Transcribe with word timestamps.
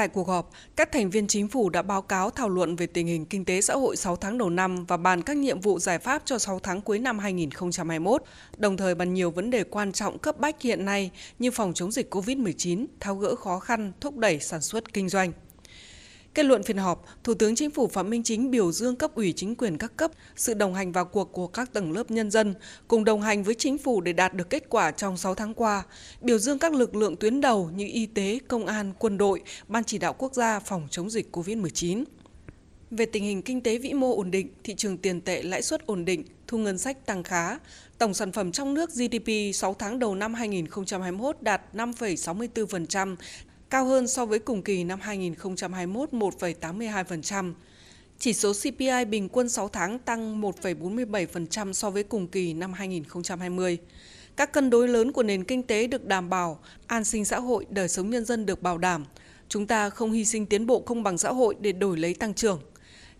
Tại 0.00 0.08
cuộc 0.08 0.28
họp, 0.28 0.50
các 0.76 0.92
thành 0.92 1.10
viên 1.10 1.26
chính 1.26 1.48
phủ 1.48 1.70
đã 1.70 1.82
báo 1.82 2.02
cáo 2.02 2.30
thảo 2.30 2.48
luận 2.48 2.76
về 2.76 2.86
tình 2.86 3.06
hình 3.06 3.26
kinh 3.26 3.44
tế 3.44 3.60
xã 3.60 3.74
hội 3.74 3.96
6 3.96 4.16
tháng 4.16 4.38
đầu 4.38 4.50
năm 4.50 4.84
và 4.84 4.96
bàn 4.96 5.22
các 5.22 5.36
nhiệm 5.36 5.60
vụ 5.60 5.78
giải 5.78 5.98
pháp 5.98 6.22
cho 6.24 6.38
6 6.38 6.58
tháng 6.58 6.80
cuối 6.80 6.98
năm 6.98 7.18
2021, 7.18 8.22
đồng 8.56 8.76
thời 8.76 8.94
bàn 8.94 9.14
nhiều 9.14 9.30
vấn 9.30 9.50
đề 9.50 9.64
quan 9.64 9.92
trọng 9.92 10.18
cấp 10.18 10.38
bách 10.38 10.62
hiện 10.62 10.84
nay 10.84 11.10
như 11.38 11.50
phòng 11.50 11.72
chống 11.74 11.92
dịch 11.92 12.14
COVID-19, 12.14 12.86
tháo 13.00 13.16
gỡ 13.16 13.34
khó 13.34 13.58
khăn, 13.58 13.92
thúc 14.00 14.16
đẩy 14.16 14.40
sản 14.40 14.60
xuất 14.60 14.92
kinh 14.92 15.08
doanh. 15.08 15.32
Kết 16.34 16.42
luận 16.42 16.62
phiên 16.62 16.76
họp, 16.76 17.04
Thủ 17.24 17.34
tướng 17.34 17.54
Chính 17.54 17.70
phủ 17.70 17.88
Phạm 17.88 18.10
Minh 18.10 18.22
Chính 18.22 18.50
biểu 18.50 18.72
dương 18.72 18.96
cấp 18.96 19.14
ủy 19.14 19.32
chính 19.36 19.54
quyền 19.54 19.78
các 19.78 19.96
cấp, 19.96 20.10
sự 20.36 20.54
đồng 20.54 20.74
hành 20.74 20.92
vào 20.92 21.04
cuộc 21.04 21.32
của 21.32 21.46
các 21.46 21.72
tầng 21.72 21.92
lớp 21.92 22.10
nhân 22.10 22.30
dân, 22.30 22.54
cùng 22.88 23.04
đồng 23.04 23.22
hành 23.22 23.42
với 23.42 23.54
chính 23.54 23.78
phủ 23.78 24.00
để 24.00 24.12
đạt 24.12 24.34
được 24.34 24.50
kết 24.50 24.64
quả 24.68 24.90
trong 24.90 25.16
6 25.16 25.34
tháng 25.34 25.54
qua, 25.54 25.82
biểu 26.20 26.38
dương 26.38 26.58
các 26.58 26.74
lực 26.74 26.96
lượng 26.96 27.16
tuyến 27.16 27.40
đầu 27.40 27.70
như 27.74 27.88
y 27.92 28.06
tế, 28.06 28.38
công 28.48 28.66
an, 28.66 28.92
quân 28.98 29.18
đội, 29.18 29.42
Ban 29.68 29.84
chỉ 29.84 29.98
đạo 29.98 30.12
quốc 30.12 30.34
gia 30.34 30.60
phòng 30.60 30.88
chống 30.90 31.10
dịch 31.10 31.36
COVID-19. 31.36 32.04
Về 32.90 33.06
tình 33.06 33.24
hình 33.24 33.42
kinh 33.42 33.60
tế 33.60 33.78
vĩ 33.78 33.92
mô 33.92 34.16
ổn 34.16 34.30
định, 34.30 34.48
thị 34.64 34.74
trường 34.74 34.98
tiền 34.98 35.20
tệ 35.20 35.42
lãi 35.42 35.62
suất 35.62 35.86
ổn 35.86 36.04
định, 36.04 36.24
thu 36.46 36.58
ngân 36.58 36.78
sách 36.78 37.06
tăng 37.06 37.22
khá, 37.22 37.58
tổng 37.98 38.14
sản 38.14 38.32
phẩm 38.32 38.52
trong 38.52 38.74
nước 38.74 38.90
GDP 38.90 39.54
6 39.54 39.74
tháng 39.74 39.98
đầu 39.98 40.14
năm 40.14 40.34
2021 40.34 41.36
đạt 41.40 41.62
5,64%, 41.74 43.16
cao 43.70 43.84
hơn 43.84 44.08
so 44.08 44.26
với 44.26 44.38
cùng 44.38 44.62
kỳ 44.62 44.84
năm 44.84 45.00
2021 45.00 46.10
1,82%. 46.12 47.52
Chỉ 48.18 48.32
số 48.32 48.52
CPI 48.52 49.04
bình 49.10 49.28
quân 49.28 49.48
6 49.48 49.68
tháng 49.68 49.98
tăng 49.98 50.40
1,47% 50.42 51.72
so 51.72 51.90
với 51.90 52.02
cùng 52.02 52.28
kỳ 52.28 52.54
năm 52.54 52.72
2020. 52.72 53.78
Các 54.36 54.52
cân 54.52 54.70
đối 54.70 54.88
lớn 54.88 55.12
của 55.12 55.22
nền 55.22 55.44
kinh 55.44 55.62
tế 55.62 55.86
được 55.86 56.06
đảm 56.06 56.30
bảo, 56.30 56.60
an 56.86 57.04
sinh 57.04 57.24
xã 57.24 57.38
hội, 57.38 57.66
đời 57.70 57.88
sống 57.88 58.10
nhân 58.10 58.24
dân 58.24 58.46
được 58.46 58.62
bảo 58.62 58.78
đảm. 58.78 59.04
Chúng 59.48 59.66
ta 59.66 59.90
không 59.90 60.12
hy 60.12 60.24
sinh 60.24 60.46
tiến 60.46 60.66
bộ 60.66 60.80
công 60.80 61.02
bằng 61.02 61.18
xã 61.18 61.32
hội 61.32 61.56
để 61.60 61.72
đổi 61.72 61.96
lấy 61.98 62.14
tăng 62.14 62.34
trưởng. 62.34 62.60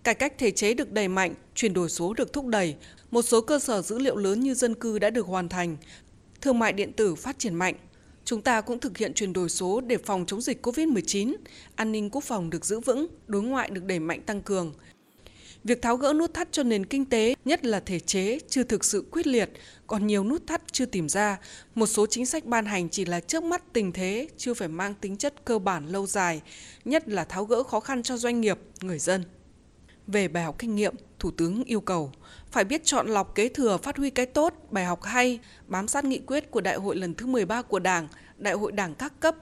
Cải 0.04 0.14
cách 0.14 0.38
thể 0.38 0.50
chế 0.50 0.74
được 0.74 0.92
đẩy 0.92 1.08
mạnh, 1.08 1.34
chuyển 1.54 1.74
đổi 1.74 1.88
số 1.88 2.14
được 2.14 2.32
thúc 2.32 2.46
đẩy, 2.46 2.76
một 3.10 3.22
số 3.22 3.40
cơ 3.40 3.58
sở 3.58 3.82
dữ 3.82 3.98
liệu 3.98 4.16
lớn 4.16 4.40
như 4.40 4.54
dân 4.54 4.74
cư 4.74 4.98
đã 4.98 5.10
được 5.10 5.26
hoàn 5.26 5.48
thành, 5.48 5.76
thương 6.40 6.58
mại 6.58 6.72
điện 6.72 6.92
tử 6.92 7.14
phát 7.14 7.38
triển 7.38 7.54
mạnh. 7.54 7.74
Chúng 8.24 8.42
ta 8.42 8.60
cũng 8.60 8.80
thực 8.80 8.98
hiện 8.98 9.14
chuyển 9.14 9.32
đổi 9.32 9.48
số 9.48 9.80
để 9.80 9.96
phòng 9.96 10.24
chống 10.26 10.40
dịch 10.40 10.66
COVID-19, 10.66 11.36
an 11.74 11.92
ninh 11.92 12.10
quốc 12.10 12.24
phòng 12.24 12.50
được 12.50 12.64
giữ 12.64 12.80
vững, 12.80 13.06
đối 13.26 13.42
ngoại 13.42 13.70
được 13.70 13.84
đẩy 13.84 13.98
mạnh 13.98 14.22
tăng 14.22 14.42
cường. 14.42 14.74
Việc 15.64 15.82
tháo 15.82 15.96
gỡ 15.96 16.12
nút 16.12 16.34
thắt 16.34 16.48
cho 16.52 16.62
nền 16.62 16.86
kinh 16.86 17.04
tế, 17.04 17.34
nhất 17.44 17.64
là 17.64 17.80
thể 17.80 18.00
chế, 18.00 18.38
chưa 18.48 18.62
thực 18.62 18.84
sự 18.84 19.04
quyết 19.10 19.26
liệt, 19.26 19.50
còn 19.86 20.06
nhiều 20.06 20.24
nút 20.24 20.46
thắt 20.46 20.62
chưa 20.72 20.86
tìm 20.86 21.08
ra. 21.08 21.38
Một 21.74 21.86
số 21.86 22.06
chính 22.06 22.26
sách 22.26 22.44
ban 22.44 22.66
hành 22.66 22.88
chỉ 22.88 23.04
là 23.04 23.20
trước 23.20 23.42
mắt 23.42 23.72
tình 23.72 23.92
thế, 23.92 24.28
chưa 24.36 24.54
phải 24.54 24.68
mang 24.68 24.94
tính 24.94 25.16
chất 25.16 25.44
cơ 25.44 25.58
bản 25.58 25.88
lâu 25.88 26.06
dài, 26.06 26.42
nhất 26.84 27.08
là 27.08 27.24
tháo 27.24 27.44
gỡ 27.44 27.62
khó 27.62 27.80
khăn 27.80 28.02
cho 28.02 28.16
doanh 28.16 28.40
nghiệp, 28.40 28.58
người 28.80 28.98
dân. 28.98 29.24
Về 30.12 30.28
bài 30.28 30.44
học 30.44 30.54
kinh 30.58 30.74
nghiệm, 30.74 30.94
Thủ 31.18 31.30
tướng 31.30 31.64
yêu 31.64 31.80
cầu 31.80 32.12
phải 32.50 32.64
biết 32.64 32.84
chọn 32.84 33.08
lọc 33.08 33.34
kế 33.34 33.48
thừa 33.48 33.76
phát 33.76 33.96
huy 33.96 34.10
cái 34.10 34.26
tốt, 34.26 34.54
bài 34.70 34.84
học 34.84 35.02
hay, 35.02 35.38
bám 35.66 35.88
sát 35.88 36.04
nghị 36.04 36.18
quyết 36.18 36.50
của 36.50 36.60
Đại 36.60 36.76
hội 36.76 36.96
lần 36.96 37.14
thứ 37.14 37.26
13 37.26 37.62
của 37.62 37.78
Đảng, 37.78 38.08
Đại 38.36 38.54
hội 38.54 38.72
Đảng 38.72 38.94
các 38.94 39.20
cấp, 39.20 39.34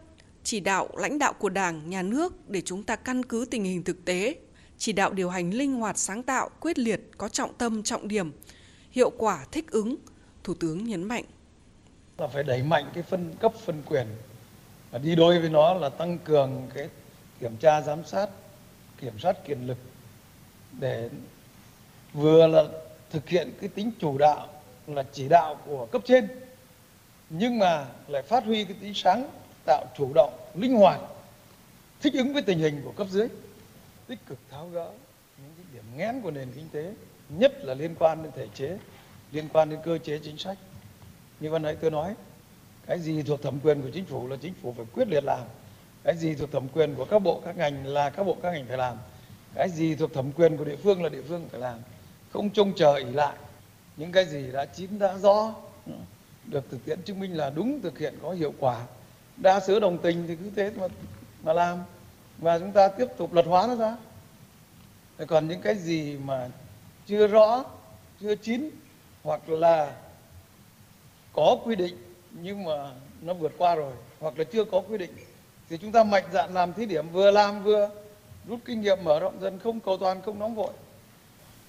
chỉ 0.44 0.60
đạo 0.60 0.88
lãnh 0.96 1.18
đạo 1.18 1.32
của 1.32 1.48
Đảng, 1.48 1.90
Nhà 1.90 2.02
nước 2.02 2.48
để 2.50 2.60
chúng 2.60 2.82
ta 2.82 2.96
căn 2.96 3.22
cứ 3.22 3.46
tình 3.50 3.64
hình 3.64 3.84
thực 3.84 4.04
tế, 4.04 4.36
chỉ 4.78 4.92
đạo 4.92 5.12
điều 5.12 5.30
hành 5.30 5.54
linh 5.54 5.72
hoạt 5.74 5.98
sáng 5.98 6.22
tạo, 6.22 6.50
quyết 6.60 6.78
liệt, 6.78 7.00
có 7.18 7.28
trọng 7.28 7.54
tâm, 7.54 7.82
trọng 7.82 8.08
điểm, 8.08 8.32
hiệu 8.90 9.10
quả 9.10 9.44
thích 9.52 9.70
ứng, 9.70 9.96
Thủ 10.44 10.54
tướng 10.54 10.84
nhấn 10.84 11.04
mạnh. 11.04 11.24
Là 12.18 12.26
phải 12.26 12.42
đẩy 12.42 12.62
mạnh 12.62 12.90
cái 12.94 13.02
phân 13.02 13.34
cấp 13.40 13.52
phân 13.66 13.82
quyền 13.86 14.06
và 14.90 14.98
đi 14.98 15.14
đôi 15.14 15.40
với 15.40 15.50
nó 15.50 15.74
là 15.74 15.88
tăng 15.88 16.18
cường 16.18 16.68
cái 16.74 16.88
kiểm 17.40 17.56
tra 17.56 17.80
giám 17.80 18.04
sát, 18.06 18.30
kiểm 19.00 19.18
soát 19.18 19.36
quyền 19.46 19.66
lực 19.66 19.78
để 20.72 21.08
vừa 22.12 22.46
là 22.46 22.64
thực 23.10 23.28
hiện 23.28 23.52
cái 23.60 23.68
tính 23.68 23.90
chủ 24.00 24.18
đạo, 24.18 24.48
là 24.86 25.04
chỉ 25.12 25.28
đạo 25.28 25.60
của 25.66 25.86
cấp 25.86 26.02
trên, 26.04 26.28
nhưng 27.30 27.58
mà 27.58 27.86
lại 28.08 28.22
phát 28.22 28.44
huy 28.44 28.64
cái 28.64 28.76
tính 28.80 28.94
sáng 28.94 29.30
tạo 29.66 29.84
chủ 29.96 30.12
động, 30.14 30.32
linh 30.54 30.76
hoạt, 30.76 31.00
thích 32.00 32.14
ứng 32.14 32.32
với 32.32 32.42
tình 32.42 32.58
hình 32.58 32.80
của 32.84 32.92
cấp 32.92 33.06
dưới, 33.10 33.28
tích 34.06 34.18
cực 34.26 34.38
tháo 34.50 34.68
gỡ 34.68 34.90
những 35.38 35.52
cái 35.56 35.64
điểm 35.72 35.84
nghẽn 35.96 36.20
của 36.20 36.30
nền 36.30 36.52
kinh 36.54 36.68
tế, 36.72 36.92
nhất 37.28 37.64
là 37.64 37.74
liên 37.74 37.94
quan 37.98 38.22
đến 38.22 38.32
thể 38.36 38.46
chế, 38.54 38.78
liên 39.32 39.48
quan 39.52 39.70
đến 39.70 39.80
cơ 39.84 39.98
chế 39.98 40.20
chính 40.22 40.38
sách. 40.38 40.58
Như 41.40 41.50
vừa 41.50 41.58
nãy 41.58 41.76
tôi 41.80 41.90
nói, 41.90 42.14
cái 42.86 43.00
gì 43.00 43.22
thuộc 43.22 43.42
thẩm 43.42 43.60
quyền 43.60 43.82
của 43.82 43.90
chính 43.94 44.04
phủ 44.04 44.28
là 44.28 44.36
chính 44.42 44.54
phủ 44.62 44.74
phải 44.76 44.86
quyết 44.94 45.08
liệt 45.08 45.24
làm, 45.24 45.44
cái 46.04 46.16
gì 46.16 46.34
thuộc 46.34 46.52
thẩm 46.52 46.68
quyền 46.68 46.94
của 46.94 47.04
các 47.04 47.18
bộ, 47.18 47.42
các 47.44 47.56
ngành 47.56 47.86
là 47.86 48.10
các 48.10 48.24
bộ, 48.24 48.36
các 48.42 48.50
ngành 48.52 48.66
phải 48.66 48.78
làm 48.78 48.96
cái 49.54 49.68
gì 49.70 49.94
thuộc 49.94 50.14
thẩm 50.14 50.32
quyền 50.32 50.56
của 50.56 50.64
địa 50.64 50.76
phương 50.76 51.02
là 51.02 51.08
địa 51.08 51.22
phương 51.28 51.48
phải 51.48 51.60
làm. 51.60 51.78
Không 52.32 52.50
trông 52.50 52.72
chờ 52.76 52.94
ỉ 52.94 53.04
lại. 53.04 53.36
Những 53.96 54.12
cái 54.12 54.24
gì 54.24 54.52
đã 54.52 54.64
chín, 54.64 54.98
đã 54.98 55.18
rõ 55.18 55.54
ừ, 55.86 55.92
được 56.44 56.70
thực 56.70 56.84
tiễn 56.84 57.02
chứng 57.02 57.20
minh 57.20 57.36
là 57.36 57.50
đúng, 57.50 57.80
thực 57.82 57.98
hiện, 57.98 58.14
có 58.22 58.30
hiệu 58.30 58.54
quả. 58.58 58.86
Đa 59.36 59.60
số 59.60 59.80
đồng 59.80 59.98
tình 59.98 60.24
thì 60.28 60.36
cứ 60.36 60.50
thế 60.56 60.70
mà 60.76 60.86
mà 61.42 61.52
làm. 61.52 61.78
Và 62.38 62.58
chúng 62.58 62.72
ta 62.72 62.88
tiếp 62.88 63.06
tục 63.16 63.32
luật 63.32 63.46
hóa 63.46 63.66
nó 63.66 63.74
ra. 63.74 63.96
Còn 65.26 65.48
những 65.48 65.60
cái 65.60 65.74
gì 65.74 66.16
mà 66.24 66.48
chưa 67.06 67.26
rõ, 67.26 67.64
chưa 68.20 68.34
chín, 68.34 68.70
hoặc 69.22 69.48
là 69.48 69.92
có 71.32 71.56
quy 71.64 71.76
định 71.76 71.96
nhưng 72.30 72.64
mà 72.64 72.90
nó 73.20 73.34
vượt 73.34 73.52
qua 73.58 73.74
rồi, 73.74 73.92
hoặc 74.20 74.38
là 74.38 74.44
chưa 74.44 74.64
có 74.64 74.80
quy 74.88 74.98
định, 74.98 75.10
thì 75.68 75.76
chúng 75.76 75.92
ta 75.92 76.04
mạnh 76.04 76.24
dạn 76.32 76.54
làm 76.54 76.72
thí 76.72 76.86
điểm, 76.86 77.08
vừa 77.12 77.30
làm 77.30 77.62
vừa 77.62 77.90
rút 78.48 78.58
kinh 78.64 78.80
nghiệm 78.80 78.98
mở 79.04 79.20
rộng 79.20 79.38
dần 79.40 79.58
không 79.58 79.80
cầu 79.80 79.96
toàn 79.96 80.22
không 80.22 80.38
nóng 80.38 80.54
vội. 80.54 80.72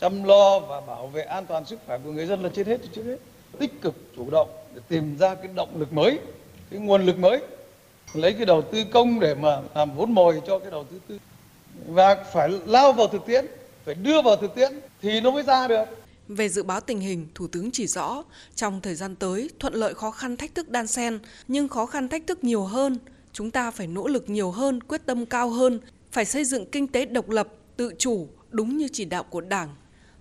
Chăm 0.02 0.24
lo 0.24 0.60
và 0.60 0.82
bảo 0.82 1.08
vệ 1.08 1.22
an 1.22 1.46
toàn 1.46 1.66
sức 1.66 1.80
khỏe 1.86 1.98
của 2.04 2.12
người 2.12 2.26
dân 2.26 2.44
là 2.44 2.50
trên 2.56 2.68
hết 2.68 2.78
trước 2.96 3.04
hết. 3.06 3.18
Tích 3.60 3.82
cực 3.82 3.96
chủ 4.16 4.30
động 4.30 4.50
để 4.76 4.82
tìm 4.88 5.18
ra 5.18 5.36
cái 5.36 5.48
động 5.56 5.70
lực 5.80 5.94
mới 5.94 6.20
cái 6.72 6.80
nguồn 6.80 7.06
lực 7.06 7.20
mới. 7.20 7.42
Lấy 8.14 8.34
cái 8.34 8.46
đầu 8.46 8.62
tư 8.62 8.84
công 8.92 9.20
để 9.20 9.36
mà 9.36 9.62
làm 9.76 9.96
vốn 9.96 10.12
mồi 10.12 10.42
cho 10.48 10.60
cái 10.60 10.72
đầu 10.72 10.84
tư 10.84 11.00
tư. 11.08 11.20
Và 11.88 12.24
phải 12.34 12.50
lao 12.66 12.94
vào 12.94 13.08
thực 13.08 13.26
tiễn 13.26 13.46
phải 13.86 13.96
đưa 13.96 14.22
vào 14.22 14.36
thực 14.36 14.56
tiễn 14.56 14.72
thì 15.02 15.22
nó 15.22 15.32
mới 15.32 15.44
ra 15.44 15.68
được. 15.68 15.86
Về 16.28 16.50
dự 16.50 16.64
báo 16.64 16.82
tình 16.82 17.00
hình, 17.00 17.28
Thủ 17.36 17.48
tướng 17.48 17.72
chỉ 17.72 17.88
rõ, 17.88 18.24
trong 18.56 18.82
thời 18.82 18.96
gian 18.96 19.16
tới, 19.16 19.50
thuận 19.60 19.74
lợi 19.74 19.94
khó 19.94 20.12
khăn 20.12 20.38
thách 20.38 20.56
thức 20.56 20.70
đan 20.70 20.88
xen, 20.88 21.20
nhưng 21.48 21.68
khó 21.68 21.86
khăn 21.86 22.10
thách 22.10 22.28
thức 22.28 22.44
nhiều 22.44 22.64
hơn. 22.64 22.98
Chúng 23.34 23.52
ta 23.52 23.72
phải 23.72 23.88
nỗ 23.88 24.08
lực 24.08 24.30
nhiều 24.30 24.52
hơn, 24.52 24.84
quyết 24.84 25.02
tâm 25.06 25.26
cao 25.26 25.50
hơn, 25.50 25.80
phải 26.12 26.26
xây 26.26 26.46
dựng 26.46 26.66
kinh 26.72 26.88
tế 26.88 27.06
độc 27.06 27.30
lập, 27.30 27.48
tự 27.78 27.94
chủ, 27.98 28.28
đúng 28.50 28.78
như 28.78 28.88
chỉ 28.88 29.06
đạo 29.06 29.24
của 29.24 29.42
Đảng, 29.42 29.76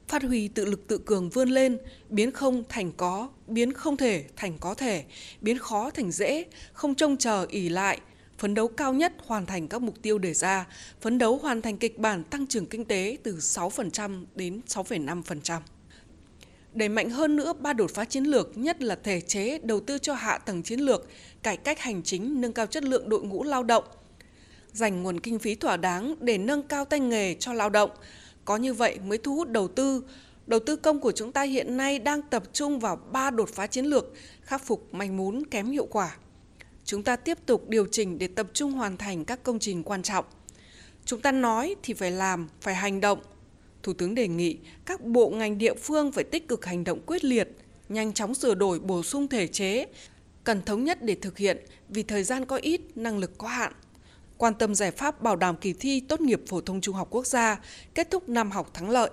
phát 0.08 0.22
huy 0.22 0.48
tự 0.48 0.64
lực 0.64 0.86
tự 0.86 0.98
cường 0.98 1.30
vươn 1.30 1.48
lên, 1.48 1.78
biến 2.08 2.30
không 2.30 2.64
thành 2.68 2.92
có, 2.92 3.28
biến 3.46 3.72
không 3.72 3.96
thể 3.96 4.24
thành 4.36 4.58
có 4.60 4.74
thể, 4.74 5.04
biến 5.40 5.58
khó 5.58 5.90
thành 5.90 6.10
dễ, 6.10 6.44
không 6.72 6.94
trông 6.94 7.16
chờ 7.16 7.46
ỉ 7.50 7.68
lại, 7.68 8.00
phấn 8.38 8.54
đấu 8.54 8.68
cao 8.68 8.94
nhất 8.94 9.12
hoàn 9.26 9.46
thành 9.46 9.68
các 9.68 9.82
mục 9.82 10.02
tiêu 10.02 10.18
đề 10.18 10.34
ra, 10.34 10.66
phấn 11.00 11.18
đấu 11.18 11.38
hoàn 11.38 11.62
thành 11.62 11.76
kịch 11.76 11.98
bản 11.98 12.24
tăng 12.24 12.46
trưởng 12.46 12.66
kinh 12.66 12.84
tế 12.84 13.18
từ 13.22 13.36
6% 13.36 14.24
đến 14.34 14.60
6,5%. 14.66 15.60
Đẩy 16.74 16.88
mạnh 16.88 17.10
hơn 17.10 17.36
nữa 17.36 17.52
ba 17.52 17.72
đột 17.72 17.90
phá 17.94 18.04
chiến 18.04 18.24
lược, 18.24 18.58
nhất 18.58 18.82
là 18.82 18.98
thể 19.02 19.20
chế, 19.20 19.58
đầu 19.58 19.80
tư 19.80 19.98
cho 19.98 20.14
hạ 20.14 20.38
tầng 20.38 20.62
chiến 20.62 20.80
lược, 20.80 21.08
cải 21.42 21.56
cách 21.56 21.80
hành 21.80 22.02
chính, 22.02 22.40
nâng 22.40 22.52
cao 22.52 22.66
chất 22.66 22.84
lượng 22.84 23.08
đội 23.08 23.22
ngũ 23.22 23.44
lao 23.44 23.62
động, 23.62 23.84
dành 24.78 25.02
nguồn 25.02 25.20
kinh 25.20 25.38
phí 25.38 25.54
thỏa 25.54 25.76
đáng 25.76 26.14
để 26.20 26.38
nâng 26.38 26.62
cao 26.62 26.84
tay 26.84 27.00
nghề 27.00 27.34
cho 27.34 27.52
lao 27.52 27.70
động, 27.70 27.90
có 28.44 28.56
như 28.56 28.74
vậy 28.74 28.98
mới 29.04 29.18
thu 29.18 29.36
hút 29.36 29.48
đầu 29.48 29.68
tư. 29.68 30.04
Đầu 30.46 30.60
tư 30.60 30.76
công 30.76 31.00
của 31.00 31.12
chúng 31.12 31.32
ta 31.32 31.42
hiện 31.42 31.76
nay 31.76 31.98
đang 31.98 32.22
tập 32.22 32.42
trung 32.52 32.78
vào 32.78 32.96
ba 32.96 33.30
đột 33.30 33.48
phá 33.48 33.66
chiến 33.66 33.84
lược, 33.84 34.12
khắc 34.42 34.62
phục 34.64 34.94
manh 34.94 35.16
mún 35.16 35.46
kém 35.50 35.70
hiệu 35.70 35.86
quả. 35.86 36.16
Chúng 36.84 37.02
ta 37.02 37.16
tiếp 37.16 37.38
tục 37.46 37.68
điều 37.68 37.86
chỉnh 37.86 38.18
để 38.18 38.28
tập 38.28 38.46
trung 38.52 38.72
hoàn 38.72 38.96
thành 38.96 39.24
các 39.24 39.42
công 39.42 39.58
trình 39.58 39.82
quan 39.82 40.02
trọng. 40.02 40.24
Chúng 41.04 41.20
ta 41.20 41.32
nói 41.32 41.76
thì 41.82 41.94
phải 41.94 42.10
làm, 42.10 42.48
phải 42.60 42.74
hành 42.74 43.00
động. 43.00 43.18
Thủ 43.82 43.92
tướng 43.92 44.14
đề 44.14 44.28
nghị 44.28 44.58
các 44.86 45.04
bộ 45.04 45.30
ngành 45.30 45.58
địa 45.58 45.74
phương 45.74 46.12
phải 46.12 46.24
tích 46.24 46.48
cực 46.48 46.64
hành 46.64 46.84
động 46.84 47.00
quyết 47.06 47.24
liệt, 47.24 47.48
nhanh 47.88 48.12
chóng 48.12 48.34
sửa 48.34 48.54
đổi 48.54 48.78
bổ 48.78 49.02
sung 49.02 49.28
thể 49.28 49.46
chế, 49.46 49.86
cần 50.44 50.62
thống 50.62 50.84
nhất 50.84 50.98
để 51.02 51.14
thực 51.14 51.38
hiện 51.38 51.56
vì 51.88 52.02
thời 52.02 52.24
gian 52.24 52.46
có 52.46 52.56
ít, 52.56 52.80
năng 52.94 53.18
lực 53.18 53.38
có 53.38 53.48
hạn 53.48 53.72
quan 54.38 54.54
tâm 54.54 54.74
giải 54.74 54.90
pháp 54.90 55.22
bảo 55.22 55.36
đảm 55.36 55.56
kỳ 55.56 55.72
thi 55.72 56.00
tốt 56.00 56.20
nghiệp 56.20 56.42
phổ 56.48 56.60
thông 56.60 56.80
trung 56.80 56.94
học 56.94 57.08
quốc 57.10 57.26
gia, 57.26 57.60
kết 57.94 58.10
thúc 58.10 58.28
năm 58.28 58.50
học 58.50 58.70
thắng 58.74 58.90
lợi. 58.90 59.10